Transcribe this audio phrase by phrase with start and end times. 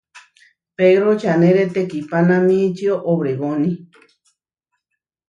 [0.77, 3.71] Pedró čanére teihpanamíčio obregóni.